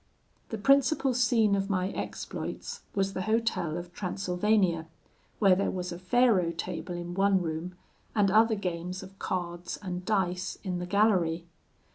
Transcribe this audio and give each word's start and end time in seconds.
"The 0.49 0.57
principal 0.57 1.13
scene 1.13 1.53
of 1.53 1.69
my 1.69 1.89
exploits 1.89 2.81
was 2.95 3.13
the 3.13 3.21
hotel 3.21 3.77
of 3.77 3.93
Transylvania, 3.93 4.87
where 5.37 5.53
there 5.55 5.69
was 5.69 5.91
a 5.91 5.99
faro 5.99 6.49
table 6.51 6.95
in 6.95 7.13
one 7.13 7.39
room, 7.39 7.75
and 8.15 8.31
other 8.31 8.55
games 8.55 9.03
of 9.03 9.19
cards 9.19 9.77
and 9.83 10.03
dice 10.03 10.57
in 10.63 10.79
the 10.79 10.87
gallery. 10.87 11.45